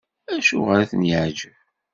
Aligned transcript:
Acuɣer 0.33 0.77
i 0.79 0.85
ten-yeɛjeb? 0.91 1.57